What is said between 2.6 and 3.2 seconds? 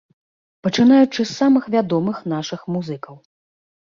музыкаў.